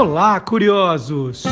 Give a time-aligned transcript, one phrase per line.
[0.00, 1.44] Olá, curiosos!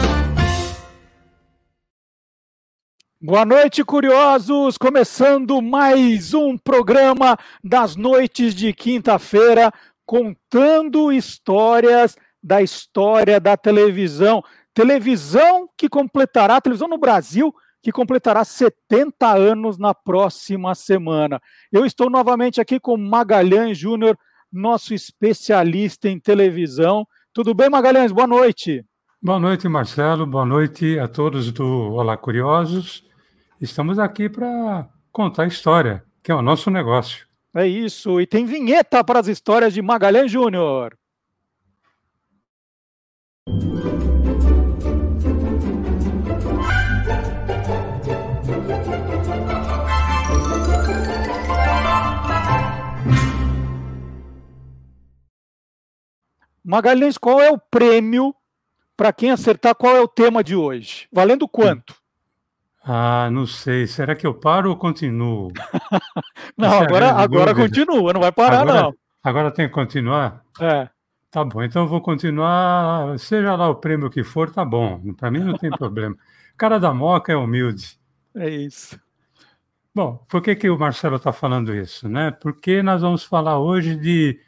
[3.20, 4.78] Boa noite, curiosos!
[4.78, 9.70] Começando mais um programa das noites de quinta-feira,
[10.06, 14.42] contando histórias da história da televisão.
[14.72, 21.38] Televisão que completará, televisão no Brasil, que completará 70 anos na próxima semana.
[21.70, 24.18] Eu estou novamente aqui com Magalhães Júnior,
[24.50, 27.06] nosso especialista em televisão.
[27.38, 28.10] Tudo bem, Magalhães?
[28.10, 28.84] Boa noite.
[29.22, 30.26] Boa noite, Marcelo.
[30.26, 33.04] Boa noite a todos do Olá Curiosos.
[33.60, 37.28] Estamos aqui para contar história, que é o nosso negócio.
[37.54, 40.97] É isso, e tem vinheta para as histórias de Magalhães Júnior.
[56.68, 58.34] Magalhães, qual é o prêmio
[58.94, 61.08] para quem acertar qual é o tema de hoje?
[61.10, 61.96] Valendo quanto?
[62.84, 63.86] Ah, não sei.
[63.86, 65.50] Será que eu paro ou continuo?
[66.58, 68.94] não, agora, agora continua, não vai parar, agora, não.
[69.24, 70.44] Agora tem que continuar?
[70.60, 70.90] É.
[71.30, 73.18] Tá bom, então eu vou continuar.
[73.18, 75.00] Seja lá o prêmio que for, tá bom.
[75.14, 76.16] Para mim não tem problema.
[76.54, 77.98] Cara da Moca é humilde.
[78.34, 79.00] É isso.
[79.94, 82.10] Bom, por que, que o Marcelo está falando isso?
[82.10, 82.30] Né?
[82.30, 84.38] Porque nós vamos falar hoje de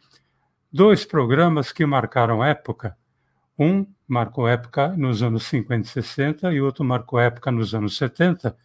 [0.73, 2.97] dois programas que marcaram época.
[3.59, 8.57] Um marcou época nos anos 50 e 60 e outro marcou época nos anos 70,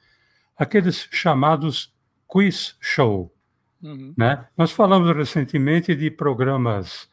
[0.58, 1.94] aqueles chamados
[2.28, 3.34] quiz show.
[3.82, 4.14] Uhum.
[4.18, 4.46] Né?
[4.58, 7.10] Nós falamos recentemente de programas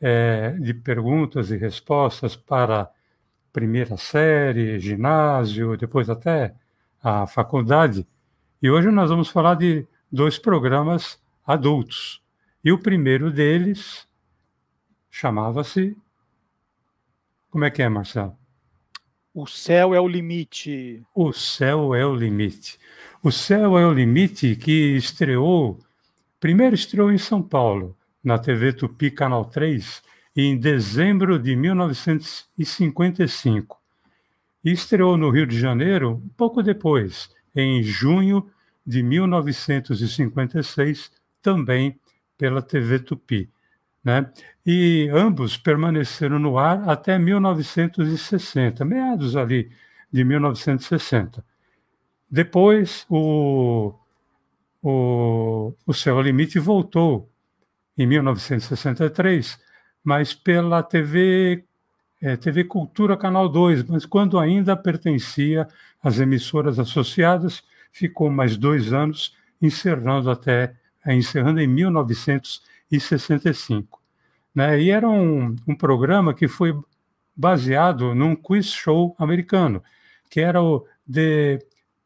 [0.00, 2.90] é, de perguntas e respostas para
[3.52, 6.54] primeira série, ginásio, depois até
[7.02, 8.06] a faculdade.
[8.60, 12.22] E hoje nós vamos falar de dois programas adultos.
[12.64, 14.08] E o primeiro deles
[15.14, 15.96] chamava-se
[17.48, 18.36] como é que é, Marcelo?
[19.32, 21.04] O céu é o limite.
[21.14, 22.80] O céu é o limite.
[23.22, 25.78] O céu é o limite que estreou,
[26.40, 30.02] primeiro estreou em São Paulo, na TV Tupi Canal 3,
[30.34, 33.80] em dezembro de 1955.
[34.64, 38.50] E estreou no Rio de Janeiro um pouco depois, em junho
[38.84, 42.00] de 1956, também
[42.36, 43.53] pela TV Tupi.
[44.04, 44.30] Né?
[44.66, 49.70] E ambos permaneceram no ar até 1960, meados ali
[50.12, 51.44] de 1960.
[52.30, 53.94] Depois, o,
[54.82, 57.30] o, o Céu Limite voltou
[57.96, 59.58] em 1963,
[60.02, 61.64] mas pela TV,
[62.20, 65.66] é, TV Cultura Canal 2, mas quando ainda pertencia
[66.02, 70.74] às emissoras associadas, ficou mais dois anos, encerrando até
[71.06, 74.02] encerrando em 1960 1965.
[74.54, 74.80] Né?
[74.80, 76.78] E era um, um programa que foi
[77.36, 79.82] baseado num quiz show americano,
[80.30, 81.58] que era o The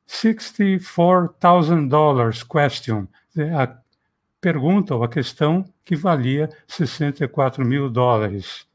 [0.09, 3.07] $64,000 Question,
[3.57, 3.79] a
[4.41, 8.67] pergunta ou a questão que valia 64 mil dólares.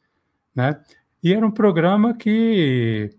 [0.56, 0.80] Né?
[1.24, 3.10] E era um programa que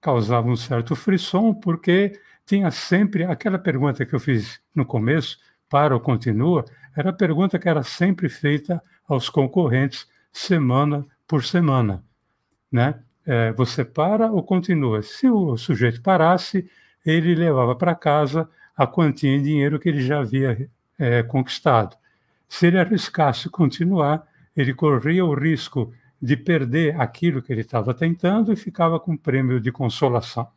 [0.00, 5.94] causava um certo frisson, porque tinha sempre aquela pergunta que eu fiz no começo, para
[5.94, 6.64] ou continua,
[6.96, 12.04] era a pergunta que era sempre feita aos concorrentes semana por semana.
[12.70, 12.94] Né?
[13.26, 15.02] É, você para ou continua?
[15.02, 16.68] Se o sujeito parasse,
[17.04, 20.68] ele levava para casa a quantia em dinheiro que ele já havia
[20.98, 21.96] é, conquistado.
[22.48, 24.26] Se ele arriscasse continuar,
[24.56, 29.60] ele corria o risco de perder aquilo que ele estava tentando e ficava com prêmio
[29.60, 30.48] de consolação.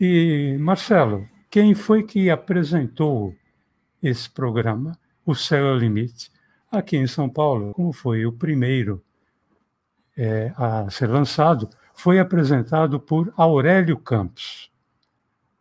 [0.00, 3.34] E, Marcelo, quem foi que apresentou
[4.02, 4.98] esse programa?
[5.24, 6.30] O Céu é o Limite.
[6.70, 9.02] Aqui em São Paulo, como foi o primeiro
[10.16, 14.70] é, a ser lançado, foi apresentado por Aurélio Campos.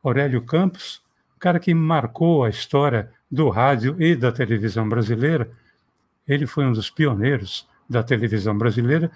[0.03, 1.01] Aurélio Campos,
[1.39, 5.49] cara que marcou a história do rádio e da televisão brasileira,
[6.27, 9.11] ele foi um dos pioneiros da televisão brasileira.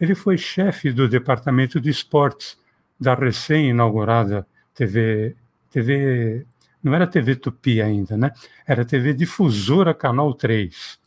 [0.00, 2.58] Ele foi chefe do departamento de esportes
[2.98, 5.36] da recém-inaugurada TV,
[5.70, 6.44] TV
[6.86, 8.30] não era TV Tupi ainda, né?
[8.64, 11.00] Era TV Difusora Canal 3.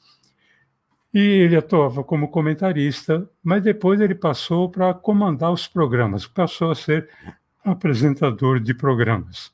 [1.14, 6.76] E ele atuava como comentarista, mas depois ele passou para comandar os programas, passou a
[6.76, 7.10] ser
[7.64, 9.54] apresentador de programas.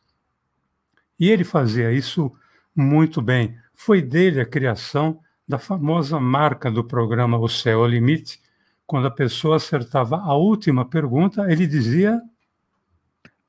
[1.19, 2.33] E ele fazia isso
[2.75, 3.55] muito bem.
[3.75, 8.41] Foi dele a criação da famosa marca do programa O Céu ao Limite.
[8.87, 12.19] Quando a pessoa acertava a última pergunta, ele dizia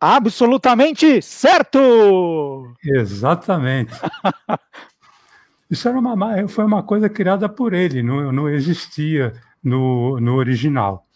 [0.01, 2.75] absolutamente certo!
[2.85, 3.93] Exatamente.
[5.71, 9.33] Isso era uma, foi uma coisa criada por ele, não, não existia
[9.63, 11.07] no, no original.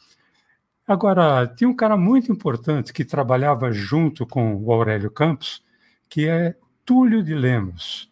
[0.87, 5.63] Agora, tinha um cara muito importante que trabalhava junto com o Aurélio Campos,
[6.09, 8.11] que é Túlio de Lemos.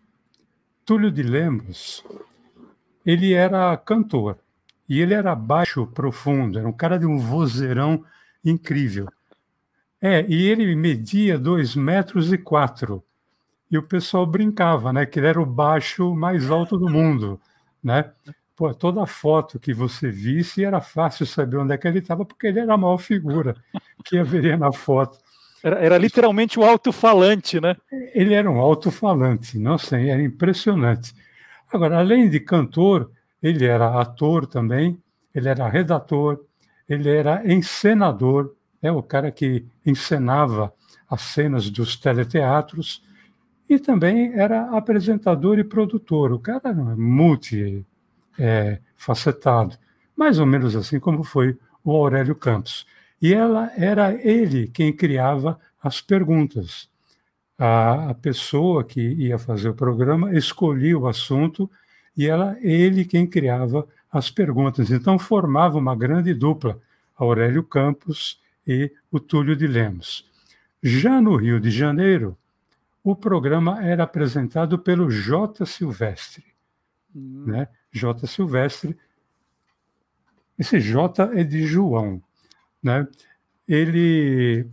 [0.85, 2.05] Túlio de Lemos,
[3.05, 4.39] ele era cantor
[4.89, 8.05] e ele era baixo profundo, era um cara de um vozeirão
[8.45, 9.09] incrível.
[10.01, 13.03] É, e ele media dois metros e quatro.
[13.71, 15.05] E o pessoal brincava, né?
[15.05, 17.41] Que ele era o baixo mais alto do mundo,
[17.83, 18.11] né?
[18.57, 22.47] Pô, toda foto que você visse era fácil saber onde é que ele estava, porque
[22.47, 23.57] ele era a maior figura
[24.05, 25.19] que haveria na foto.
[25.63, 27.77] Era, era literalmente o alto-falante, né?
[28.15, 31.15] Ele era um alto-falante, nossa, era impressionante.
[31.73, 33.11] Agora, além de cantor,
[33.43, 35.01] ele era ator também,
[35.35, 36.41] ele era redator,
[36.89, 40.73] ele era encenador, é o cara que encenava
[41.09, 43.03] as cenas dos teleteatros
[43.69, 46.33] e também era apresentador e produtor.
[46.33, 47.85] O cara era multi
[48.39, 48.81] é,
[50.17, 52.87] mais ou menos assim como foi o Aurélio Campos.
[53.21, 56.89] E ela era ele quem criava as perguntas.
[57.59, 61.69] A, a pessoa que ia fazer o programa escolhia o assunto
[62.17, 64.91] e ela ele quem criava as perguntas.
[64.91, 66.81] Então formava uma grande dupla,
[67.17, 70.31] Aurélio Campos e o Túlio de Lemos.
[70.83, 72.37] Já no Rio de Janeiro,
[73.03, 75.65] o programa era apresentado pelo J.
[75.65, 76.45] Silvestre.
[77.15, 77.47] Uhum.
[77.47, 77.69] Né?
[77.91, 78.27] J.
[78.27, 78.97] Silvestre.
[80.59, 82.23] Esse J é de João.
[82.83, 83.09] Né?
[83.67, 84.69] Ele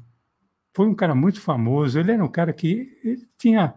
[0.73, 3.73] foi um cara muito famoso, ele era um cara que tinha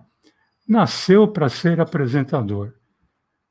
[0.67, 2.75] nasceu para ser apresentador.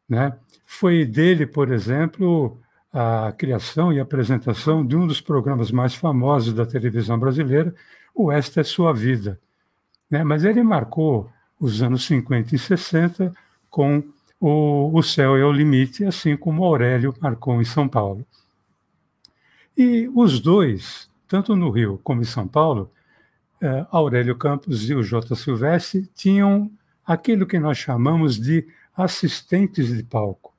[0.07, 0.37] Né?
[0.65, 2.61] Foi dele, por exemplo,
[2.97, 7.75] a criação e apresentação de um dos programas mais famosos da televisão brasileira,
[8.13, 9.39] o Esta é Sua Vida.
[10.09, 10.23] Né?
[10.23, 11.29] Mas ele marcou
[11.59, 13.31] os anos 50 e 60
[13.69, 14.03] com
[14.39, 18.25] o, o Céu é o Limite, assim como Aurélio marcou em São Paulo.
[19.77, 22.91] E os dois, tanto no Rio como em São Paulo,
[23.61, 25.35] eh, Aurélio Campos e o J.
[25.35, 26.71] Silvestre tinham
[27.05, 30.51] aquilo que nós chamamos de assistentes de palco.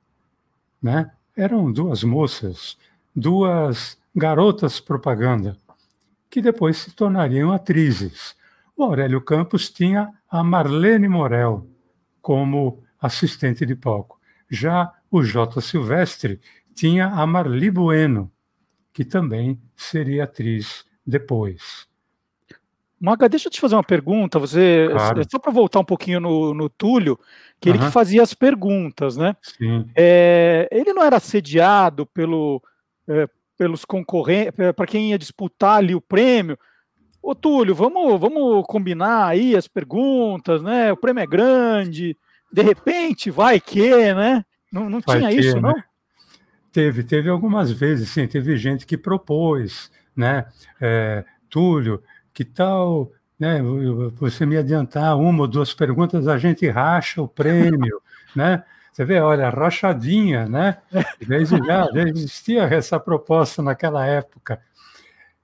[0.81, 1.11] Né?
[1.39, 2.77] Eram duas moças,
[3.15, 5.57] duas garotas propaganda,
[6.29, 8.35] que depois se tornariam atrizes.
[8.75, 11.67] O Aurélio Campos tinha a Marlene Morel
[12.21, 14.19] como assistente de palco.
[14.49, 15.61] Já o J.
[15.61, 16.39] Silvestre
[16.75, 18.31] tinha a Marli Bueno,
[18.93, 21.88] que também seria atriz depois.
[22.99, 24.39] Maga, deixa eu te fazer uma pergunta.
[24.39, 25.21] Você claro.
[25.29, 27.17] só para voltar um pouquinho no, no Túlio,
[27.59, 27.75] que uhum.
[27.75, 29.35] ele que fazia as perguntas, né?
[29.41, 29.89] Sim.
[29.95, 32.61] É, ele não era assediado pelo,
[33.07, 36.57] é, pelos concorrentes, para quem ia disputar ali o prêmio.
[37.21, 40.91] Ô Túlio, vamos, vamos combinar aí as perguntas, né?
[40.91, 42.17] O prêmio é grande,
[42.51, 44.43] de repente vai que, né?
[44.71, 45.61] Não, não tinha que, isso, né?
[45.61, 45.83] não?
[46.71, 48.27] Teve, teve algumas vezes, sim.
[48.27, 50.45] Teve gente que propôs, né?
[50.79, 52.01] É, Túlio,
[52.39, 53.61] que tal né,
[54.15, 58.01] você me adiantar uma ou duas perguntas, a gente racha o prêmio,
[58.33, 58.63] né?
[58.93, 60.77] Você vê, olha, rachadinha, né?
[61.27, 64.61] Desde já, já existia essa proposta naquela época.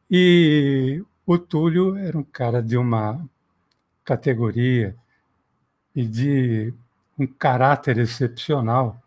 [0.09, 3.19] E o Túlio era um cara de uma
[4.05, 4.95] categoria
[5.93, 6.73] e de
[7.19, 9.01] um caráter excepcional.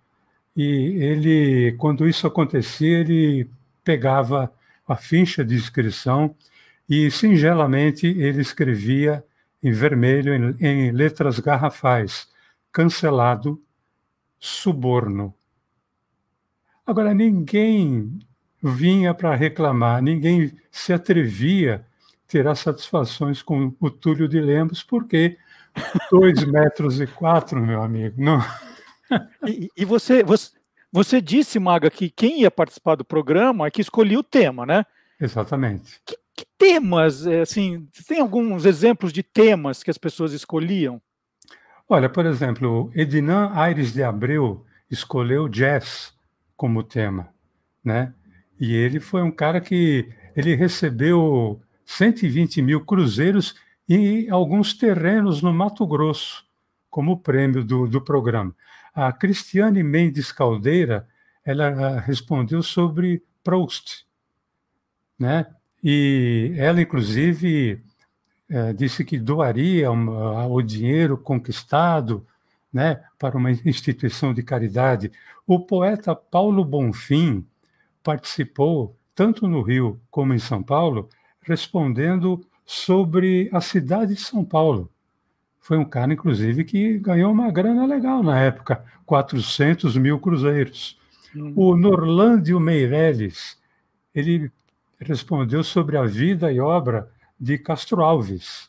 [0.55, 0.63] E
[1.03, 3.51] ele, quando isso acontecia, ele
[3.83, 4.53] pegava
[4.87, 6.35] a ficha de inscrição
[6.89, 9.25] e singelamente ele escrevia
[9.63, 12.29] em vermelho, em, em letras garrafais,
[12.73, 13.63] cancelado,
[14.39, 15.35] suborno.
[16.87, 18.19] Agora, ninguém
[18.63, 25.37] vinha para reclamar, ninguém se atrevia a tirar satisfações com o Túlio de Lemos, porque
[26.11, 28.41] dois metros e quatro, meu amigo, não.
[29.47, 30.53] E, e você, você,
[30.91, 34.87] você disse, Maga, que quem ia participar do programa é que escolhia o tema, né?
[35.21, 36.01] Exatamente.
[36.07, 36.19] Que que
[36.59, 41.01] temas, é, assim, tem alguns exemplos de temas que as pessoas escolhiam?
[41.89, 46.13] Olha, por exemplo, Ednan Aires de Abreu escolheu jazz
[46.57, 47.29] como tema,
[47.83, 48.13] né?
[48.61, 53.55] E ele foi um cara que ele recebeu 120 mil cruzeiros
[53.89, 56.45] e alguns terrenos no Mato Grosso
[56.91, 58.55] como prêmio do, do programa.
[58.95, 61.09] A Cristiane Mendes Caldeira,
[61.45, 64.05] ela respondeu sobre Proust,
[65.19, 65.47] né?
[65.83, 67.81] E ela, inclusive,
[68.49, 72.27] é, disse que doaria uma, o dinheiro conquistado
[72.73, 75.13] né, para uma instituição de caridade.
[75.47, 77.47] O poeta Paulo Bonfim
[78.03, 81.09] participou, tanto no Rio como em São Paulo,
[81.43, 84.91] respondendo sobre a cidade de São Paulo.
[85.61, 90.99] Foi um cara, inclusive, que ganhou uma grana legal na época, 400 mil cruzeiros.
[91.35, 91.53] Hum.
[91.57, 93.59] O Norlândio Meirelles,
[94.15, 94.51] ele
[95.01, 98.69] respondeu sobre a vida e obra de Castro Alves.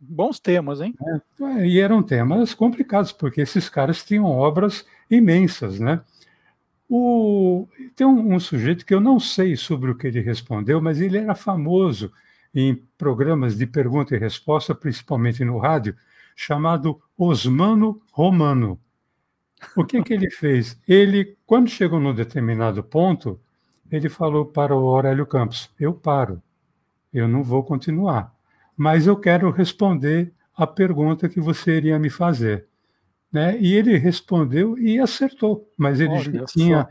[0.00, 0.94] Bons temas, hein?
[1.40, 6.00] É, e eram temas complicados, porque esses caras tinham obras imensas, né?
[6.88, 7.66] O,
[7.96, 11.18] tem um, um, sujeito que eu não sei sobre o que ele respondeu, mas ele
[11.18, 12.12] era famoso
[12.54, 15.96] em programas de pergunta e resposta, principalmente no rádio,
[16.34, 18.78] chamado Osmano Romano.
[19.74, 20.78] O que, que ele fez?
[20.86, 23.40] Ele, quando chegou num determinado ponto,
[23.90, 26.42] ele falou para o Aurélio Campos: Eu paro,
[27.12, 28.34] eu não vou continuar,
[28.76, 32.66] mas eu quero responder a pergunta que você iria me fazer.
[33.32, 33.58] Né?
[33.60, 36.88] E ele respondeu e acertou, mas ele já tinha,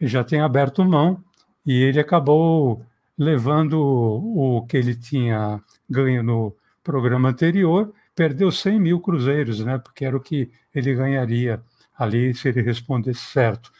[0.00, 1.22] já tinha aberto mão
[1.64, 2.84] e ele acabou
[3.16, 6.54] levando o que ele tinha ganho no
[6.84, 9.78] programa anterior, perdeu 100 mil cruzeiros, né?
[9.78, 11.60] porque era o que ele ganharia
[11.96, 13.72] ali se ele respondesse certo.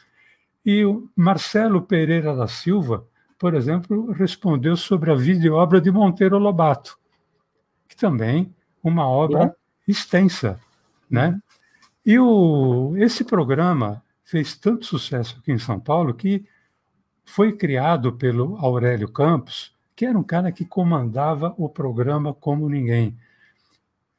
[0.65, 6.97] E o Marcelo Pereira da Silva, por exemplo, respondeu sobre a videoobra de Monteiro Lobato,
[7.87, 9.55] que também uma obra
[9.87, 10.59] extensa,
[11.09, 11.39] né?
[12.05, 16.45] E o, esse programa fez tanto sucesso aqui em São Paulo que
[17.25, 23.17] foi criado pelo Aurélio Campos, que era um cara que comandava o programa como ninguém.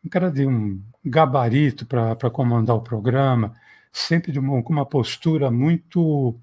[0.04, 3.54] Um cara de um gabarito para comandar o programa,
[3.92, 6.38] sempre de uma, com uma postura muito.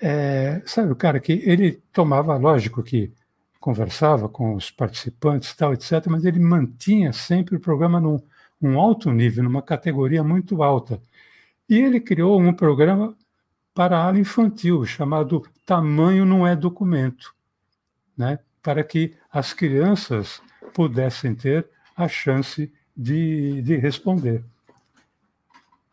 [0.00, 3.12] É, sabe, o cara que ele tomava, lógico que
[3.60, 8.18] conversava com os participantes, tal, etc., mas ele mantinha sempre o programa num,
[8.60, 11.00] um alto nível, numa categoria muito alta.
[11.68, 13.14] E ele criou um programa
[13.74, 17.34] para a ala infantil chamado Tamanho Não é Documento,
[18.16, 18.38] né?
[18.62, 20.42] para que as crianças
[20.74, 24.44] pudessem ter a chance de, de responder.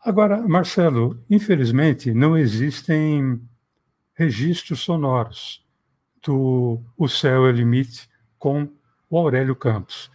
[0.08, 3.42] Agora, Marcelo, infelizmente não existem
[4.14, 5.62] registros sonoros
[6.24, 8.70] do O Céu é Limite com
[9.10, 10.10] o Aurélio Campos.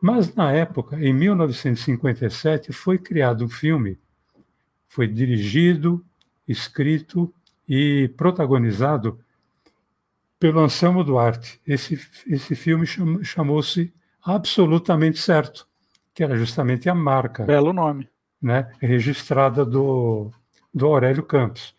[0.00, 3.98] Mas, na época, em 1957, foi criado um filme,
[4.88, 6.02] foi dirigido,
[6.48, 7.30] escrito
[7.68, 9.20] e protagonizado
[10.38, 11.60] pelo Anselmo Duarte.
[11.66, 12.86] Esse, esse filme
[13.22, 13.92] chamou-se
[14.24, 15.68] Absolutamente Certo,
[16.14, 17.44] que era justamente a marca.
[17.44, 18.08] Belo nome.
[18.44, 20.30] Né, registrada do,
[20.72, 21.74] do Aurélio Campos.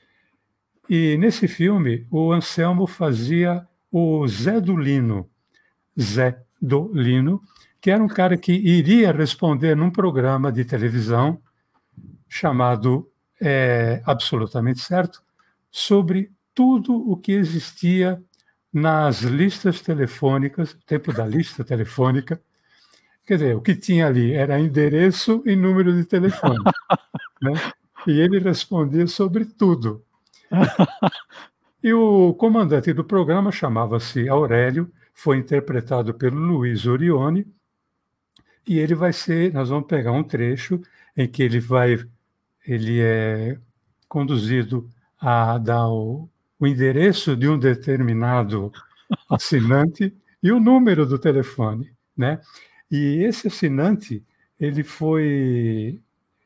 [0.89, 5.29] E nesse filme, o Anselmo fazia o Zé do Lino.
[6.00, 7.39] Zé do Lino,
[7.79, 11.39] que era um cara que iria responder num programa de televisão
[12.27, 13.07] chamado
[13.39, 15.22] é, Absolutamente Certo,
[15.69, 18.19] sobre tudo o que existia
[18.74, 22.41] nas listas telefônicas, tempo da lista telefônica.
[23.25, 26.63] Quer dizer, o que tinha ali era endereço e número de telefone.
[27.41, 27.53] né?
[28.05, 30.03] E ele respondia sobre tudo.
[31.84, 37.48] E o comandante do programa chamava-se Aurélio, foi interpretado pelo Luiz Orione,
[38.67, 40.82] e ele vai ser, nós vamos pegar um trecho
[41.15, 42.03] em que ele vai,
[42.65, 43.58] ele é
[44.08, 44.89] conduzido
[45.20, 46.27] a dar o,
[46.60, 48.72] o endereço de um determinado
[49.29, 52.39] assinante e o número do telefone, né?
[52.89, 54.24] E esse assinante,
[54.60, 56.00] ele foi,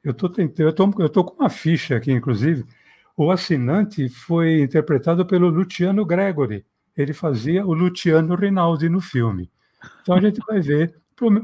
[0.04, 2.66] eu estou tentando, eu tô, eu tô com uma ficha aqui, inclusive.
[3.16, 6.66] O assinante foi interpretado pelo Luciano Gregory.
[6.96, 9.52] Ele fazia o Luciano Rinaldi no filme.
[10.02, 10.96] Então a gente vai ver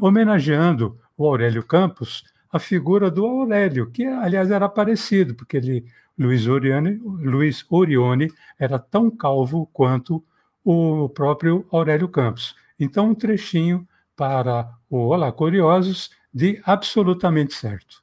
[0.01, 5.85] homenageando o Aurélio Campos, a figura do Aurélio, que aliás era parecido, porque ele,
[6.17, 10.23] Luiz Orione, Luiz Orione era tão calvo quanto
[10.63, 12.55] o próprio Aurélio Campos.
[12.79, 18.01] Então, um trechinho para o Olá Curiosos de Absolutamente Certo.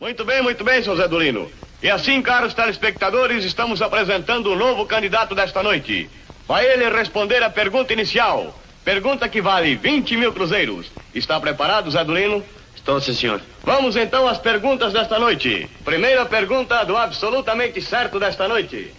[0.00, 1.50] Muito bem, muito bem, seu Zé Dolino.
[1.82, 6.08] E assim, caros telespectadores, estamos apresentando o novo candidato desta noite.
[6.46, 8.56] Vai ele responder a pergunta inicial.
[8.84, 10.90] Pergunta que vale 20 mil cruzeiros.
[11.12, 12.44] Está preparado, Zé Dolino?
[12.76, 13.42] Estou, sim, senhor.
[13.64, 15.68] Vamos então às perguntas desta noite.
[15.84, 18.94] Primeira pergunta do absolutamente certo desta noite.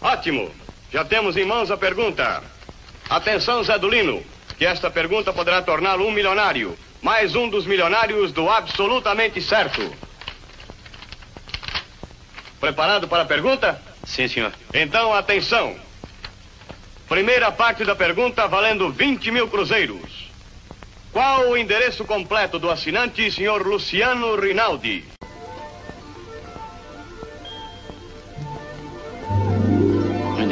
[0.00, 0.48] Ótimo.
[0.92, 2.51] Já temos em mãos a pergunta.
[3.12, 4.24] Atenção, Zé Dolino,
[4.56, 6.78] que esta pergunta poderá torná-lo um milionário.
[7.02, 9.94] Mais um dos milionários do absolutamente certo.
[12.58, 13.78] Preparado para a pergunta?
[14.02, 14.50] Sim, senhor.
[14.72, 15.76] Então, atenção.
[17.06, 20.30] Primeira parte da pergunta valendo 20 mil cruzeiros.
[21.12, 25.04] Qual o endereço completo do assinante, senhor Luciano Rinaldi?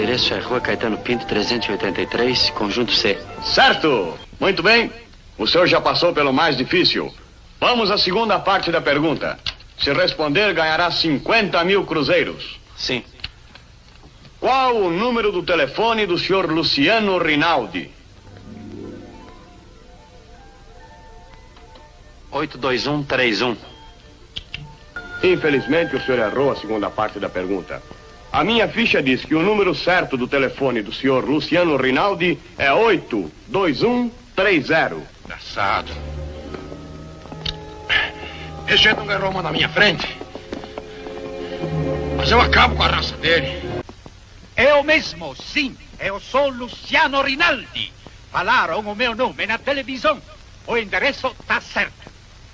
[0.01, 3.19] Endereço é Rua Caetano Pinto, 383, Conjunto C.
[3.45, 4.19] Certo!
[4.41, 4.91] Muito bem.
[5.37, 7.15] O senhor já passou pelo mais difícil.
[7.61, 9.39] Vamos à segunda parte da pergunta.
[9.79, 12.59] Se responder, ganhará 50 mil cruzeiros.
[12.75, 13.05] Sim.
[14.41, 17.91] Qual o número do telefone do senhor Luciano Rinaldi?
[22.31, 23.55] 82131.
[25.23, 27.83] Infelizmente, o senhor errou a segunda parte da pergunta.
[28.33, 32.73] A minha ficha diz que o número certo do telefone do senhor Luciano Rinaldi é
[32.73, 35.03] 82130.
[35.25, 35.93] Engraçado.
[38.69, 40.17] Esse jeito não ganhou uma na minha frente.
[42.17, 43.69] Mas eu acabo com a raça dele.
[44.57, 45.77] Eu mesmo, sim.
[45.99, 47.93] Eu sou Luciano Rinaldi.
[48.31, 50.23] Falaram o meu nome na televisão.
[50.69, 52.09] O endereço tá certo.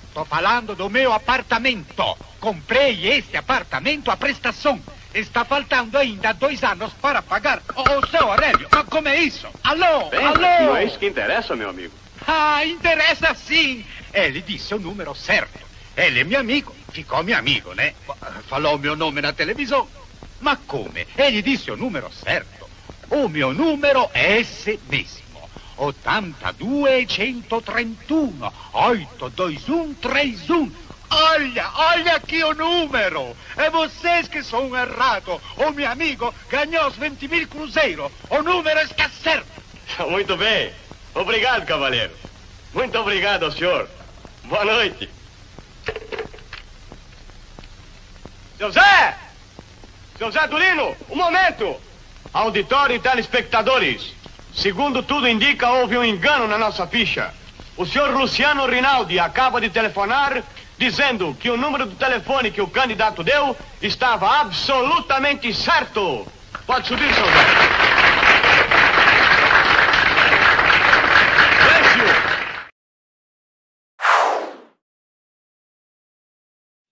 [0.07, 2.17] Estou falando do meu apartamento.
[2.39, 4.81] Comprei este apartamento à prestação.
[5.13, 7.61] Está faltando ainda dois anos para pagar.
[7.75, 9.47] Ô, oh, seu Aurélio, mas como é isso?
[9.63, 10.39] Alô, Bem, alô?
[10.39, 11.93] Não é isso que interessa, meu amigo.
[12.27, 13.85] Ah, interessa sim.
[14.13, 15.65] Ele disse o número certo.
[15.95, 16.75] Ele é meu amigo.
[16.91, 17.93] Ficou meu amigo, né?
[18.47, 19.87] Falou o meu nome na televisão.
[20.39, 20.91] Mas como?
[21.17, 22.67] Ele disse o número certo.
[23.09, 25.25] O meu número é esse mesmo.
[25.77, 28.33] 8231
[28.73, 30.71] 82131.
[31.09, 33.35] Olha, olha aqui o número.
[33.55, 35.39] É vocês que são errados.
[35.57, 38.11] O meu amigo ganhou os 20 mil cruzeiros.
[38.29, 39.47] O número está certo.
[40.09, 40.73] Muito bem.
[41.13, 42.13] Obrigado, cavaleiro.
[42.73, 43.89] Muito obrigado ao senhor.
[44.43, 45.09] Boa noite.
[48.57, 49.17] Seu Zé!
[50.17, 51.75] Seu Zé Durino, um momento!
[52.33, 54.13] Auditório e telespectadores.
[54.53, 57.33] Segundo tudo indica, houve um engano na nossa ficha.
[57.75, 60.43] O senhor Luciano Rinaldi acaba de telefonar
[60.77, 66.25] dizendo que o número do telefone que o candidato deu estava absolutamente certo.
[66.65, 67.13] Pode subir.
[67.13, 67.37] Silêncio!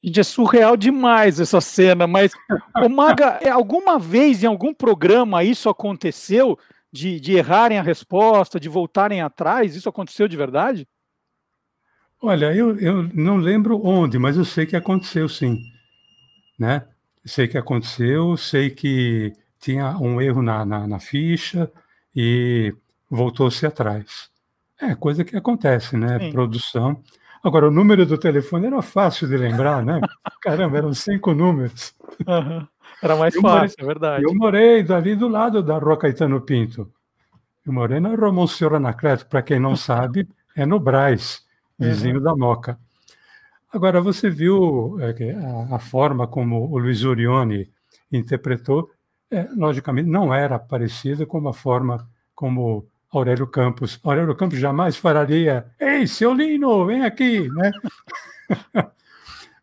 [0.04, 2.32] Gente, é surreal demais essa cena, mas,
[2.84, 6.58] ô Maga, é, alguma vez em algum programa isso aconteceu?
[6.94, 9.76] De, de errarem a resposta, de voltarem atrás?
[9.76, 10.88] Isso aconteceu de verdade?
[12.22, 15.60] Olha, eu, eu não lembro onde, mas eu sei que aconteceu sim.
[16.58, 16.86] Né?
[17.26, 21.72] Sei que aconteceu, sei que tinha um erro na, na, na ficha
[22.16, 22.74] e
[23.10, 24.30] voltou-se atrás.
[24.80, 26.20] É coisa que acontece, né?
[26.20, 26.32] Sim.
[26.32, 27.02] Produção.
[27.44, 30.00] Agora, o número do telefone era fácil de lembrar, né?
[30.42, 31.94] Caramba, eram cinco números.
[32.28, 32.68] Uhum.
[33.02, 34.24] Era mais eu fácil, morei, é verdade.
[34.24, 36.92] Eu morei ali do lado da Rua Caetano Pinto.
[37.66, 41.45] Eu morei na Rua Monsenhor Anacleto, para quem não sabe, é no Braz,
[41.78, 42.24] vizinho uhum.
[42.24, 42.80] da Moca.
[43.72, 45.36] Agora, você viu é,
[45.72, 47.70] a, forma como o Luiz Orione
[48.12, 48.90] interpretou,
[49.30, 54.00] é, logicamente não era parecida com a forma como Aurélio Campos.
[54.04, 57.72] Aurélio Campos jamais falaria: Ei, seu Lino, vem aqui, né?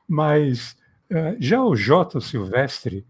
[0.06, 0.76] Mas
[1.10, 2.20] uh, já o J.
[2.20, 3.06] Silvestre,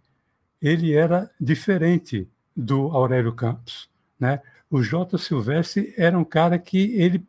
[0.61, 4.41] ele era diferente do Aurélio Campos, né?
[4.71, 5.19] O J.
[5.19, 7.27] Silvestre era um cara que ele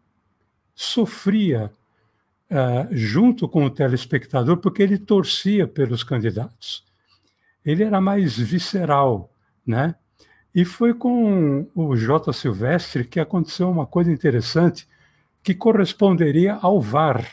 [0.76, 1.72] sofria
[2.50, 6.84] uh, junto com o telespectador porque ele torcia pelos candidatos.
[7.66, 9.32] Ele era mais visceral,
[9.66, 9.96] né?
[10.54, 12.32] E foi com o J.
[12.32, 14.88] Silvestre que aconteceu uma coisa interessante
[15.42, 17.28] que corresponderia ao VAR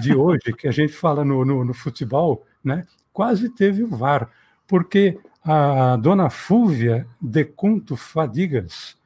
[0.00, 2.86] de hoje, que a gente fala no, no, no futebol, né?
[3.14, 4.28] quase teve o VAR,
[4.66, 8.96] porque a dona Fúvia Decunto Fadigas,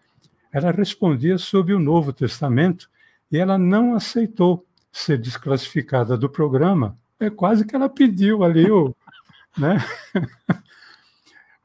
[0.51, 2.89] ela respondia sob o Novo Testamento
[3.31, 6.99] e ela não aceitou ser desclassificada do programa.
[7.21, 8.95] É quase que ela pediu ali o,
[9.57, 9.79] né?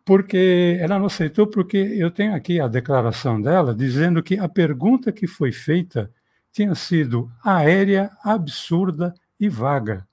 [0.05, 5.11] porque ela não aceitou, porque eu tenho aqui a declaração dela dizendo que a pergunta
[5.11, 6.11] que foi feita
[6.51, 10.07] tinha sido aérea, absurda e vaga.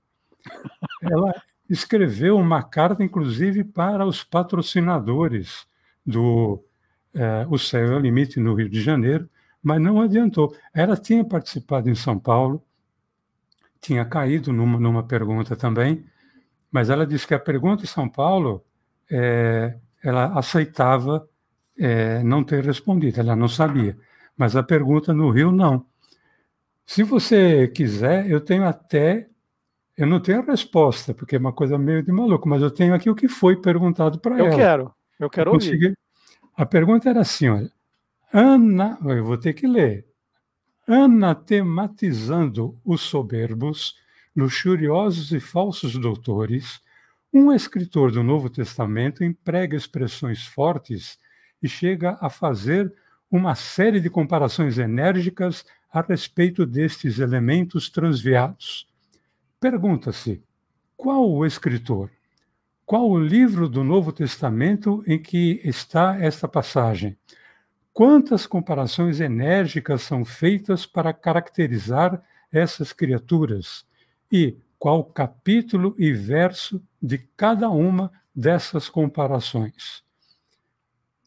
[1.02, 1.34] Ela
[1.68, 5.66] escreveu uma carta, inclusive, para os patrocinadores
[6.04, 6.64] do
[7.14, 9.28] é, O Céu é o Limite no Rio de Janeiro,
[9.62, 10.54] mas não adiantou.
[10.72, 12.62] Ela tinha participado em São Paulo,
[13.80, 16.04] tinha caído numa, numa pergunta também,
[16.70, 18.64] mas ela disse que a pergunta em São Paulo
[19.10, 21.28] é, ela aceitava
[21.78, 23.96] é, não ter respondido, ela não sabia.
[24.36, 25.84] Mas a pergunta no Rio, não.
[26.86, 29.28] Se você quiser, eu tenho até.
[29.96, 32.94] Eu não tenho a resposta, porque é uma coisa meio de maluco, mas eu tenho
[32.94, 34.48] aqui o que foi perguntado para ela.
[34.48, 35.66] Eu quero, eu quero ouvir.
[35.66, 35.94] Consegui...
[36.56, 37.70] A pergunta era assim: olha,
[38.32, 40.06] Ana, eu vou ter que ler.
[40.86, 43.96] Anatematizando os soberbos,
[44.36, 46.80] luxuriosos e falsos doutores,
[47.32, 51.18] um escritor do Novo Testamento emprega expressões fortes
[51.62, 52.94] e chega a fazer
[53.30, 58.86] uma série de comparações enérgicas a respeito destes elementos transviados.
[59.60, 60.42] Pergunta-se:
[60.96, 62.10] qual o escritor?
[62.90, 67.16] qual o livro do Novo Testamento em que está esta passagem?
[68.00, 73.84] Quantas comparações enérgicas são feitas para caracterizar essas criaturas?
[74.32, 80.02] E qual capítulo e verso de cada uma dessas comparações?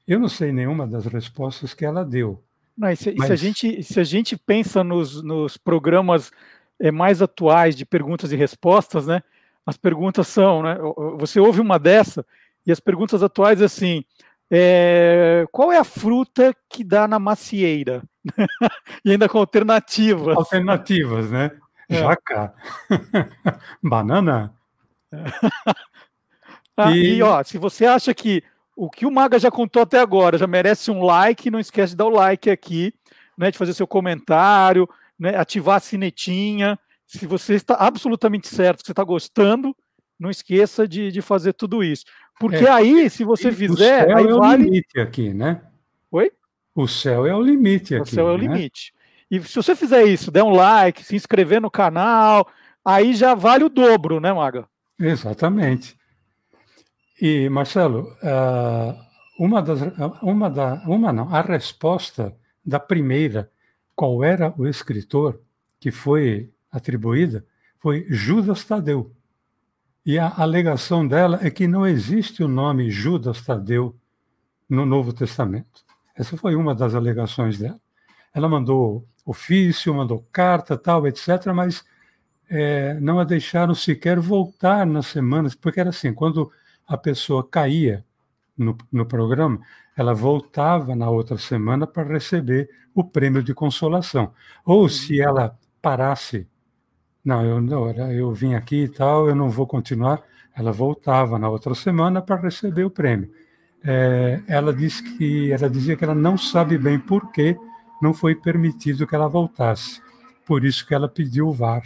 [0.07, 2.43] Eu não sei nenhuma das respostas que ela deu.
[2.75, 3.27] Não, se, mas...
[3.27, 6.31] se, a gente, se a gente pensa nos, nos programas
[6.79, 9.21] é, mais atuais de perguntas e respostas, né?
[9.63, 10.75] As perguntas são, né?
[11.19, 12.25] Você ouve uma dessa
[12.65, 14.03] e as perguntas atuais assim:
[14.55, 18.03] é, qual é a fruta que dá na macieira?
[19.03, 20.37] e ainda com alternativas.
[20.37, 21.51] Alternativas, né?
[21.89, 21.95] É.
[21.95, 22.53] Jaca.
[23.81, 24.53] Banana.
[26.77, 27.15] ah, e...
[27.15, 28.43] e, ó, se você acha que
[28.75, 31.97] o que o Maga já contou até agora já merece um like, não esquece de
[31.97, 32.93] dar o like aqui,
[33.35, 34.87] né, de fazer seu comentário,
[35.17, 36.77] né, ativar a sinetinha.
[37.07, 39.75] Se você está absolutamente certo, que você está gostando,
[40.19, 42.05] não esqueça de, de fazer tudo isso.
[42.39, 44.63] Porque é, aí, se você fizer, o céu aí é vale...
[44.63, 45.61] o limite aqui, né?
[46.11, 46.31] Oi?
[46.75, 48.03] O céu é o limite aqui.
[48.03, 48.47] O céu é o né?
[48.47, 48.93] limite.
[49.29, 52.47] E se você fizer isso, der um like, se inscrever no canal,
[52.83, 54.67] aí já vale o dobro, né, Maga?
[54.99, 55.97] Exatamente.
[57.21, 58.95] E, Marcelo, uh,
[59.39, 59.79] uma das.
[60.21, 63.49] Uma da, uma não, a resposta da primeira,
[63.95, 65.39] qual era o escritor
[65.79, 67.45] que foi atribuída,
[67.79, 69.11] foi Judas Tadeu.
[70.05, 73.95] E a alegação dela é que não existe o nome Judas Tadeu
[74.69, 75.85] no Novo Testamento.
[76.13, 77.79] Essa foi uma das alegações dela.
[78.33, 81.85] Ela mandou ofício, mandou carta, tal, etc., mas
[82.49, 86.51] é, não a deixaram sequer voltar nas semanas, porque era assim, quando
[86.85, 88.05] a pessoa caía
[88.57, 89.59] no, no programa,
[89.95, 94.33] ela voltava na outra semana para receber o prêmio de consolação.
[94.65, 96.47] Ou se ela parasse
[97.23, 100.21] não, eu, não, eu vim aqui e tal, eu não vou continuar.
[100.55, 103.31] Ela voltava na outra semana para receber o prêmio.
[103.83, 107.57] É, ela disse que ela dizia que ela não sabe bem por que
[108.01, 110.01] não foi permitido que ela voltasse.
[110.45, 111.83] Por isso que ela pediu o VAR.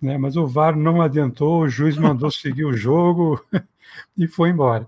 [0.00, 0.16] Né?
[0.16, 3.44] Mas o VAR não adiantou, o juiz mandou seguir o jogo
[4.16, 4.86] e foi embora.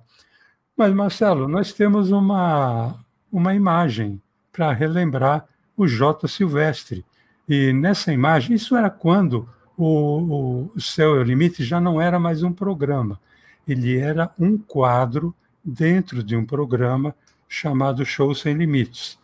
[0.76, 2.98] Mas, Marcelo, nós temos uma,
[3.30, 4.20] uma imagem
[4.52, 6.26] para relembrar o J.
[6.28, 7.04] Silvestre.
[7.48, 12.18] E nessa imagem, isso era quando o, o Céu é o Limite já não era
[12.18, 13.20] mais um programa,
[13.66, 15.34] ele era um quadro
[15.64, 17.14] dentro de um programa
[17.48, 19.18] chamado Show Sem Limites.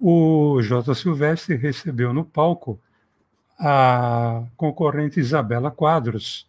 [0.00, 0.94] O J.
[0.94, 2.78] Silvestre recebeu no palco
[3.58, 6.46] a concorrente Isabela Quadros,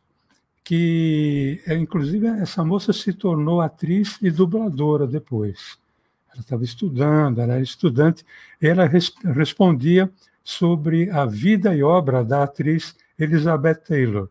[0.63, 5.77] que, é, inclusive, essa moça se tornou atriz e dubladora depois.
[6.29, 8.25] Ela estava estudando, ela era estudante,
[8.61, 10.11] ela res, respondia
[10.47, 14.29] sobre a vida e obra da atriz Elizabeth Taylor.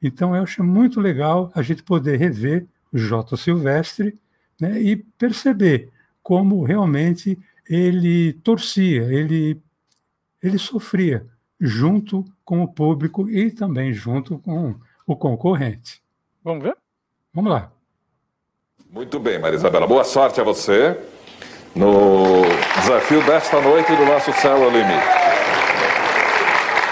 [0.00, 3.36] Então, eu acho muito legal a gente poder rever o J.
[3.36, 4.16] Silvestre
[4.60, 5.90] né, e perceber
[6.22, 7.36] como realmente
[7.68, 9.60] ele torcia, ele,
[10.40, 11.26] ele sofria
[11.60, 16.00] junto com o público e também junto com o concorrente.
[16.44, 16.76] Vamos ver?
[17.34, 17.72] Vamos lá.
[18.88, 19.88] Muito bem, Marisabela.
[19.88, 20.96] Boa sorte a você
[21.74, 22.42] no
[22.80, 25.29] desafio desta noite do nosso Céu ao Limite.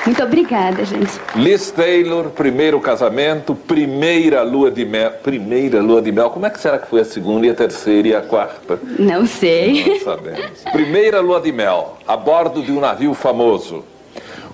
[0.08, 1.20] Muito obrigada, gente.
[1.36, 5.10] Liz Taylor, primeiro casamento, primeira lua de mel.
[5.22, 6.30] Primeira lua de mel.
[6.30, 8.80] Como é que será que foi a segunda e a terceira e a quarta?
[8.98, 9.84] Não sei.
[9.86, 10.64] Não sabemos.
[10.72, 13.84] Primeira lua de mel, a bordo de um navio famoso.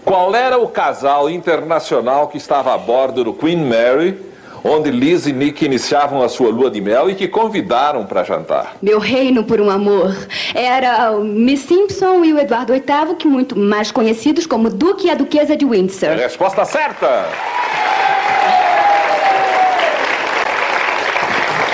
[0.04, 4.33] Qual era o casal internacional que estava a bordo do Queen Mary?
[4.64, 8.76] Onde Liz e Nick iniciavam a sua lua de mel e que convidaram para jantar.
[8.80, 10.16] Meu reino por um amor.
[10.54, 15.10] Era o Miss Simpson e o Eduardo VIII, que muito mais conhecidos como Duque e
[15.10, 16.16] a Duquesa de Windsor.
[16.16, 17.28] Resposta certa!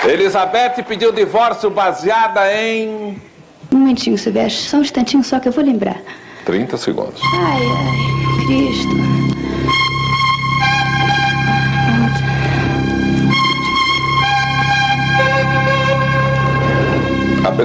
[0.03, 3.21] Elizabeth pediu divórcio baseada em.
[3.71, 6.01] Um momentinho, Silvestre, só um instantinho só que eu vou lembrar.
[6.43, 7.21] 30 segundos.
[7.35, 9.20] Ai, ai, Cristo.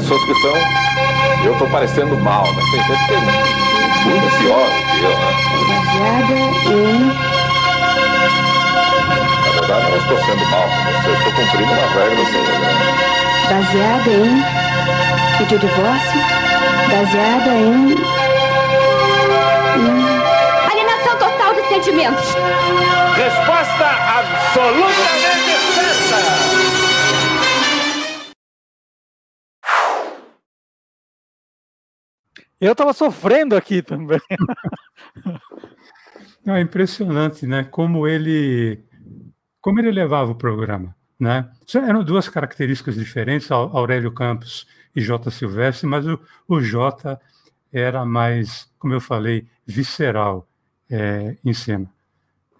[0.00, 0.52] Pessoas que estão.
[1.42, 3.20] Eu estou parecendo mal, mas tem gente que é
[4.04, 5.30] muito pior do que eu, né?
[5.68, 6.34] Baseada
[6.68, 6.98] em.
[9.46, 12.68] Na verdade, eu não estou sendo mal com você, estou cumprindo uma regra do programa.
[13.48, 14.44] Baseada em.
[15.38, 16.20] Pediu divórcio.
[16.90, 17.92] Baseada em.
[19.76, 19.96] em...
[20.70, 22.36] Alienação total de sentimentos.
[23.16, 23.86] Resposta
[24.18, 25.55] absolutamente
[32.60, 34.20] Eu estava sofrendo aqui também.
[36.46, 37.64] é impressionante, né?
[37.64, 38.82] Como ele,
[39.60, 40.94] como ele levava o programa.
[41.18, 41.50] Né?
[41.74, 45.30] Eram duas características diferentes, Aurélio Campos e J.
[45.30, 47.18] Silvestre, mas o, o J
[47.72, 50.46] era mais, como eu falei, visceral
[50.90, 51.90] é, em cena.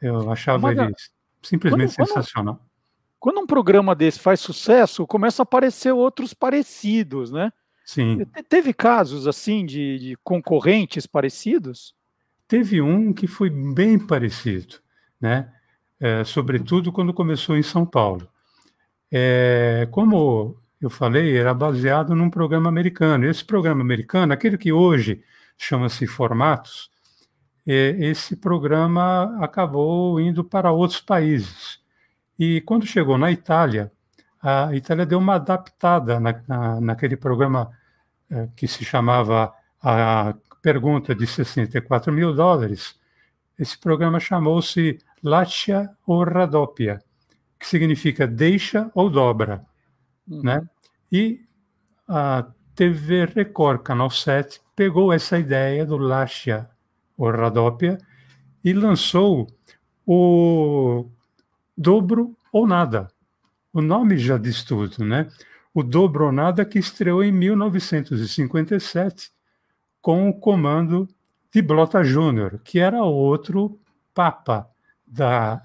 [0.01, 0.95] Eu achava ele
[1.43, 2.55] simplesmente quando, sensacional.
[2.55, 7.53] Quando, quando um programa desse faz sucesso, começam a aparecer outros parecidos, né?
[7.87, 8.27] Sim.
[8.49, 11.95] Teve casos assim de, de, concorrentes parecidos?
[12.49, 14.75] Teve um que foi bem parecido,
[15.21, 15.53] né?
[16.01, 18.29] É, sobretudo quando começou em São Paulo.
[19.11, 23.25] É, como eu falei, era baseado num programa americano.
[23.25, 25.23] Esse programa americano, aquele que hoje
[25.57, 26.91] chama-se Formatos,
[27.65, 31.79] é, esse programa acabou indo para outros países.
[32.37, 33.93] E quando chegou na Itália,
[34.43, 37.71] a Itália deu uma adaptada na, na, naquele programa
[38.55, 42.99] que se chamava a pergunta de 64 mil dólares.
[43.59, 47.03] Esse programa chamou-se Latia ou Radopia,
[47.59, 49.65] que significa deixa ou dobra.
[50.29, 50.43] Uhum.
[50.43, 50.69] Né?
[51.11, 51.41] E
[52.09, 56.69] a TV Record, Canal 7, pegou essa ideia do Latia
[57.17, 57.99] ou Radopia
[58.63, 59.47] e lançou
[60.05, 61.09] o
[61.77, 63.09] Dobro ou Nada.
[63.73, 65.29] O nome já diz tudo, né?
[65.77, 69.31] O Dobro ou Nada que estreou em 1957
[70.01, 71.07] com o comando
[71.53, 73.79] de Blota Júnior, que era outro
[74.15, 74.71] papa
[75.07, 75.61] da,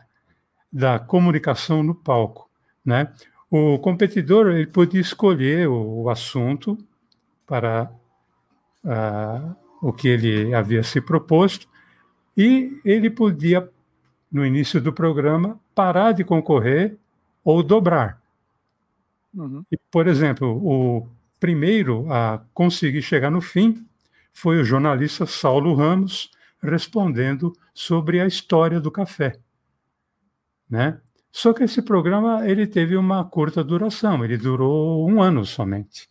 [0.70, 2.50] da comunicação no palco,
[2.84, 3.14] né?
[3.50, 6.78] O competidor ele podia escolher o, o assunto
[7.48, 7.90] para
[8.84, 11.70] uh, o que ele havia se proposto
[12.36, 13.70] e ele podia,
[14.30, 16.98] no início do programa, parar de concorrer
[17.46, 18.21] ou dobrar.
[19.34, 19.64] Uhum.
[19.72, 21.08] E, por exemplo, o
[21.40, 23.86] primeiro a conseguir chegar no fim
[24.34, 29.40] foi o jornalista Saulo Ramos respondendo sobre a história do café,
[30.70, 31.00] né?
[31.32, 36.10] Só que esse programa ele teve uma curta duração, ele durou um ano somente.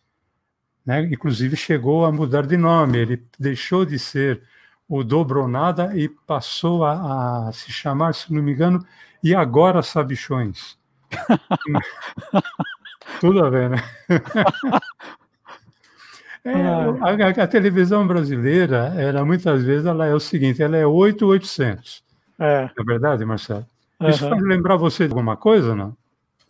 [0.83, 1.03] Né?
[1.03, 4.41] Inclusive chegou a mudar de nome, ele deixou de ser
[4.89, 8.85] o Dobronada e passou a, a se chamar, se não me engano,
[9.23, 10.75] E Agora Sabichões.
[13.21, 13.77] Tudo a ver, né?
[16.43, 22.03] É, a, a, televisão brasileira, era muitas vezes, ela é o seguinte, ela é 8800.
[22.39, 22.67] É.
[22.75, 23.63] é verdade, Marcelo?
[24.09, 24.31] Isso uhum.
[24.31, 25.95] faz lembrar você de alguma coisa, não?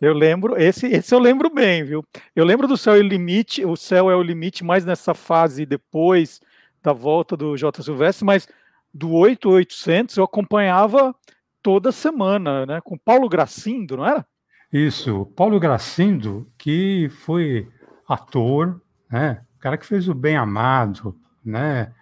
[0.00, 2.02] Eu lembro, esse, esse eu lembro bem, viu?
[2.34, 5.66] Eu lembro do Céu e o Limite, o Céu é o Limite mais nessa fase
[5.66, 6.40] depois
[6.82, 7.82] da volta do J.
[7.82, 8.48] Silvestre, mas
[8.94, 11.14] do 8800 eu acompanhava
[11.62, 12.80] toda semana, né?
[12.82, 14.26] Com Paulo Gracindo, não era?
[14.72, 17.68] Isso, Paulo Gracindo, que foi
[18.08, 18.80] ator,
[19.10, 19.42] né?
[19.56, 21.92] O cara que fez o Bem Amado, né?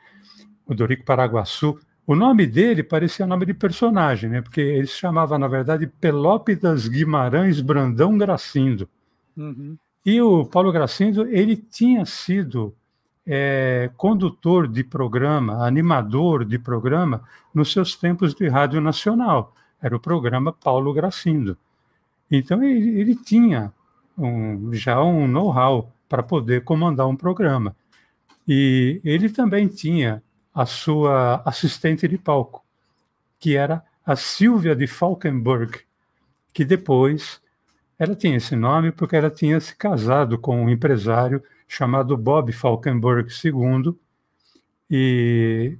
[0.64, 1.78] O Dorico Paraguaçu.
[2.06, 4.40] O nome dele parecia nome de personagem, né?
[4.40, 8.88] Porque ele se chamava, na verdade, Pelópidas Guimarães Brandão Gracindo.
[9.36, 9.76] Uhum.
[10.06, 12.74] E o Paulo Gracindo, ele tinha sido
[13.26, 19.54] é, condutor de programa, animador de programa, nos seus tempos de rádio nacional.
[19.82, 21.58] Era o programa Paulo Gracindo.
[22.30, 23.72] Então, ele, ele tinha
[24.16, 27.74] um, já um know-how para poder comandar um programa.
[28.46, 32.64] E ele também tinha a sua assistente de palco,
[33.38, 35.80] que era a Silvia de Falkenberg,
[36.52, 37.40] que depois
[37.98, 43.28] ela tinha esse nome porque ela tinha se casado com um empresário chamado Bob Falkenberg
[43.44, 43.94] II
[44.90, 45.78] e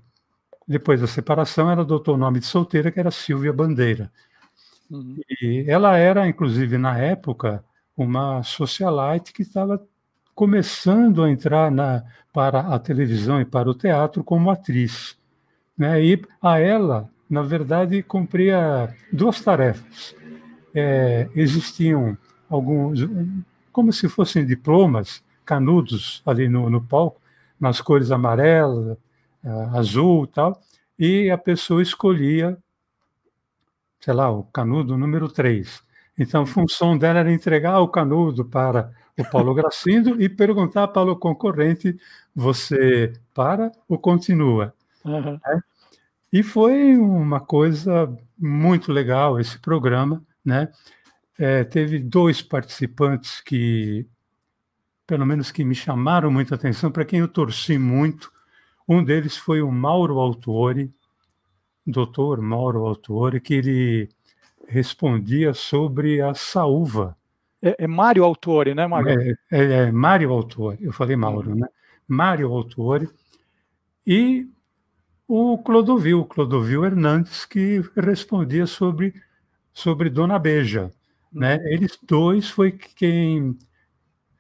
[0.69, 4.13] depois da separação ela adotou o nome de solteira que era Silvia Bandeira.
[4.91, 5.21] Uhum.
[5.41, 7.65] E ela era, inclusive, na época,
[7.97, 9.81] uma socialite que estava
[10.35, 15.17] começando a entrar na, para a televisão e para o teatro como atriz.
[15.77, 16.03] Né?
[16.05, 20.15] E a ela, na verdade, cumpria duas tarefas.
[20.75, 22.17] É, existiam
[22.49, 23.01] alguns,
[23.73, 27.21] como se fossem diplomas, canudos ali no, no palco,
[27.59, 28.97] nas cores amarela,
[29.73, 30.61] azul e tal,
[30.99, 32.57] e a pessoa escolhia,
[34.01, 35.83] sei lá, o canudo número 3.
[36.19, 41.11] Então, a função dela era entregar o canudo para o Paulo Gracindo e perguntar para
[41.11, 41.99] o concorrente:
[42.35, 44.75] você para ou continua?
[45.05, 45.39] Uhum.
[46.33, 50.69] E foi uma coisa muito legal esse programa, né?
[51.39, 54.07] É, teve dois participantes que,
[55.07, 58.31] pelo menos, que me chamaram muita atenção, para quem eu torci muito.
[58.87, 60.93] Um deles foi o Mauro Autori,
[61.91, 64.09] doutor Mauro Autori, que ele
[64.69, 67.17] respondia sobre a saúva
[67.63, 69.21] é, é Mário Autori, né, Mário?
[69.21, 71.59] É, é, é Mário Autori, eu falei Mauro, uhum.
[71.59, 71.69] né?
[72.09, 73.09] Mário Autori.
[74.07, 74.49] E
[75.29, 79.15] o Clodovil, Clodovil Hernandes, que respondia sobre,
[79.73, 80.91] sobre Dona Beja.
[81.33, 81.59] Né?
[81.67, 83.57] Eles dois foi quem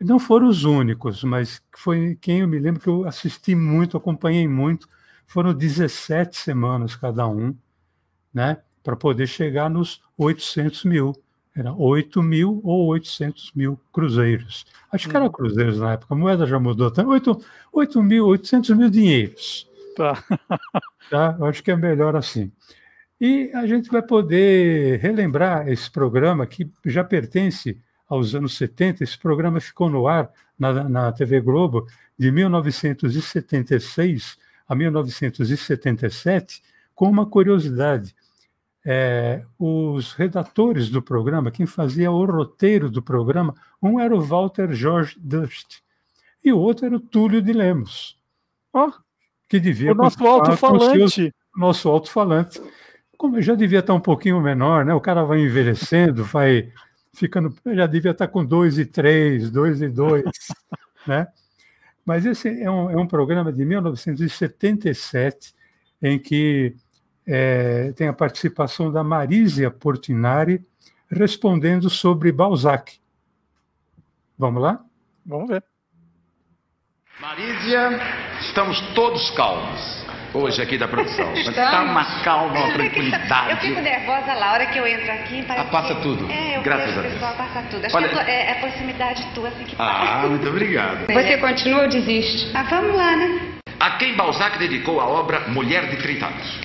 [0.01, 4.49] não foram os únicos, mas foi quem eu me lembro que eu assisti muito, acompanhei
[4.49, 4.89] muito.
[5.31, 7.55] Foram 17 semanas cada um,
[8.35, 8.57] né?
[8.83, 11.13] Para poder chegar nos 800 mil.
[11.55, 14.67] Era 8 mil ou 800 mil cruzeiros.
[14.91, 15.31] Acho que era uhum.
[15.31, 16.93] cruzeiros na época, a moeda já mudou.
[17.07, 19.71] 8, 8 mil, 800 mil dinheiros.
[19.97, 20.21] Tá.
[21.09, 21.37] tá.
[21.39, 22.51] Eu acho que é melhor assim.
[23.21, 29.05] E a gente vai poder relembrar esse programa que já pertence aos anos 70.
[29.05, 31.87] Esse programa ficou no ar na, na TV Globo
[32.19, 36.63] de 1976 a 1977,
[36.95, 38.15] com uma curiosidade.
[38.83, 44.73] É, os redatores do programa, quem fazia o roteiro do programa, um era o Walter
[44.73, 45.83] George Dust
[46.43, 48.19] e o outro era o Túlio de Lemos.
[48.73, 48.91] Oh,
[49.47, 51.35] que devia o nosso alto-falante.
[51.55, 52.59] Nosso alto-falante
[53.21, 54.95] como já devia estar um pouquinho menor, né?
[54.95, 56.73] O cara vai envelhecendo, vai
[57.13, 60.25] ficando, já devia estar com dois e três, dois e dois,
[61.07, 61.29] né?
[62.05, 65.55] Mas esse é um, é um programa de 1977
[66.03, 66.75] em que
[67.27, 70.65] é, tem a participação da Marísia Portinari
[71.11, 72.99] respondendo sobre Balzac.
[74.39, 74.85] Vamos lá?
[75.27, 75.63] Vamos ver.
[77.21, 77.91] Marísia,
[78.41, 80.00] estamos todos calmos
[80.33, 81.33] hoje aqui da produção.
[81.35, 83.51] Está uma calma, uma tranquilidade.
[83.51, 85.45] Eu fico nervosa lá, a hora que eu entro aqui.
[85.49, 86.31] Ah, passa tudo.
[86.31, 87.15] É, eu Graças a Deus.
[87.15, 87.85] pessoal passa tudo.
[87.85, 88.09] Acho Olha...
[88.09, 91.07] que é, é a proximidade tua assim que Ah, muito obrigado.
[91.07, 92.51] Você continua ou desiste?
[92.55, 93.41] Ah, vamos lá, né?
[93.79, 96.61] A quem Balzac dedicou a obra Mulher de 30 anos?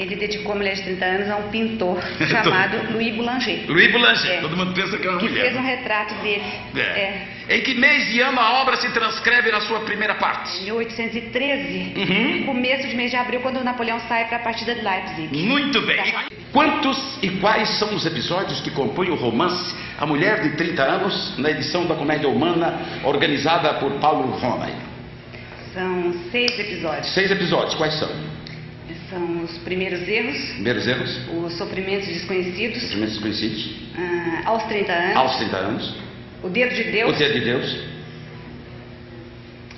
[0.00, 3.64] Ele dedicou Mulher de 30 anos a um pintor chamado Louis Boulanger.
[3.68, 4.40] Louis Boulanger, é.
[4.40, 5.42] todo mundo pensa que é uma que mulher.
[5.42, 6.44] fez um retrato dele.
[6.76, 6.80] É.
[6.80, 7.28] é.
[7.50, 10.62] Em que mês e ano a obra se transcreve na sua primeira parte?
[10.62, 12.46] 1813, uhum.
[12.46, 15.36] começo de mês de abril, quando Napoleão sai para a partida de Leipzig.
[15.36, 16.12] Muito bem.
[16.12, 16.26] Tá.
[16.52, 21.38] Quantos e quais são os episódios que compõem o romance A Mulher de 30 Anos,
[21.38, 24.72] na edição da Comédia Humana, organizada por Paulo Ronay?
[25.74, 27.12] São seis episódios.
[27.14, 28.29] Seis episódios, quais são?
[29.10, 30.38] São os primeiros erros.
[30.52, 31.28] Primeiros erros.
[31.44, 32.80] Os sofrimentos desconhecidos.
[32.80, 33.90] Sofrimentos desconhecidos.
[33.98, 35.16] Ah, aos 30 anos.
[35.16, 35.96] Aos 30 anos.
[36.44, 37.16] O dedo de Deus.
[37.16, 37.80] O dedo de Deus.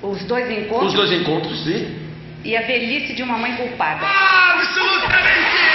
[0.03, 0.89] Os dois encontros.
[0.89, 1.99] Os dois encontros, sim.
[2.45, 4.05] E a velhice de uma mãe culpada.
[4.05, 5.73] Ah, absolutamente!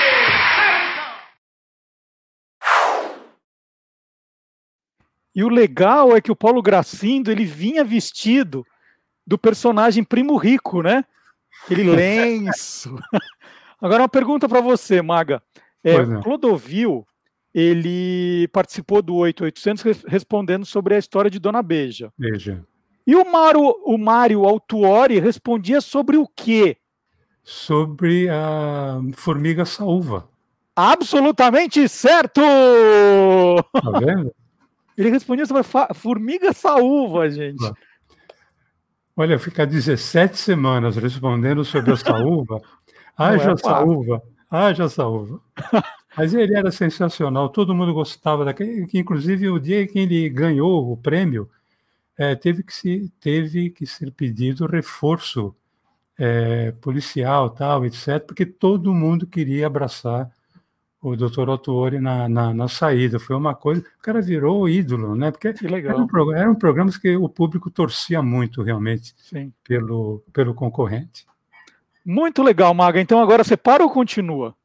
[5.33, 8.65] E o legal é que o Paulo Gracindo ele vinha vestido
[9.25, 11.03] do personagem Primo Rico, né?
[11.63, 12.95] Aquele lenço.
[13.81, 15.41] Agora uma pergunta para você, Maga.
[15.83, 17.05] É, o Clodovil,
[17.53, 22.11] ele participou do 8800 respondendo sobre a história de Dona Beija.
[22.17, 22.65] Beija.
[23.05, 26.75] E o Mário, o Mário Altuori respondia sobre o quê?
[27.43, 30.27] Sobre a formiga saúva.
[30.75, 32.41] Absolutamente certo!
[33.71, 34.31] Tá vendo?
[34.97, 37.71] Ele respondia sobre a formiga saúva, gente.
[39.15, 42.59] Olha, ficar 17 semanas respondendo sobre a saúva,
[43.17, 45.41] haja é saúva, haja saúva.
[46.17, 50.97] Mas ele era sensacional, todo mundo gostava daquele, inclusive o dia que ele ganhou o
[50.97, 51.49] prêmio,
[52.17, 55.55] é, teve, que se, teve que ser pedido reforço
[56.17, 60.31] é, policial, tal, etc., porque todo mundo queria abraçar
[60.99, 63.19] o doutor Otuori na, na, na, saída.
[63.19, 63.81] Foi uma coisa.
[63.81, 65.31] O cara virou ídolo, né?
[65.31, 65.47] Porque.
[65.47, 69.53] Eram, um, eram programas que o público torcia muito, realmente, Sim.
[69.63, 71.25] Pelo, pelo concorrente.
[72.09, 73.01] Muito legal, Maga.
[73.01, 74.55] Então agora você para ou continua?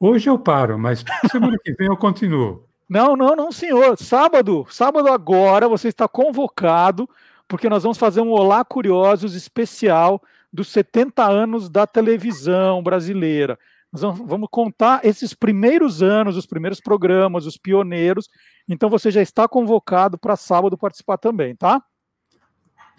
[0.00, 2.64] Hoje eu paro, mas semana que vem eu continuo.
[2.90, 3.96] Não, não, não, senhor.
[3.96, 7.08] Sábado, sábado agora você está convocado,
[7.46, 10.20] porque nós vamos fazer um Olá Curiosos especial
[10.52, 13.56] dos 70 anos da televisão brasileira.
[13.92, 18.28] Nós vamos contar esses primeiros anos, os primeiros programas, os pioneiros.
[18.68, 21.80] Então você já está convocado para sábado participar também, tá?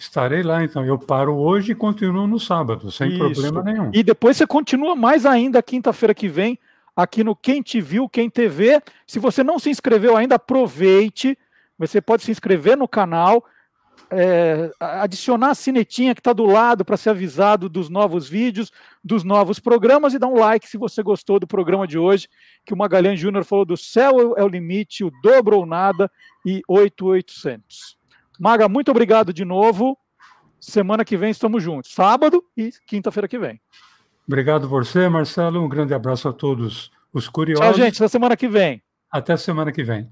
[0.01, 0.83] Estarei lá, então.
[0.83, 3.19] Eu paro hoje e continuo no sábado, sem Isso.
[3.19, 3.91] problema nenhum.
[3.93, 6.57] E depois você continua mais ainda quinta-feira que vem,
[6.95, 8.81] aqui no Quem Te Viu, Quem TV.
[9.05, 11.37] Se você não se inscreveu ainda, aproveite.
[11.77, 13.45] Você pode se inscrever no canal
[14.09, 18.71] é, adicionar a sinetinha que está do lado para ser avisado dos novos vídeos,
[19.03, 22.27] dos novos programas e dar um like se você gostou do programa de hoje,
[22.65, 26.11] que o Magalhães Júnior falou do céu é o limite, o dobro ou nada
[26.45, 28.00] e 8800.
[28.41, 29.95] Maga, muito obrigado de novo.
[30.59, 33.61] Semana que vem estamos juntos, sábado e quinta-feira que vem.
[34.27, 35.63] Obrigado você, Marcelo.
[35.63, 37.63] Um grande abraço a todos os curiosos.
[37.63, 37.97] Tchau, gente.
[37.97, 38.81] Até semana que vem.
[39.11, 40.11] Até semana que vem.